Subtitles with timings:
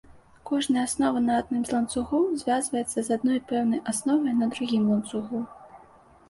[0.49, 5.45] Кожная аснова на адным з ланцугоў звязваецца з адной пэўнай асновай на другім ланцугу.